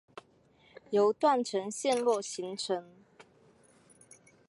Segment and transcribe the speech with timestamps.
[0.89, 2.91] 由断层陷落形成。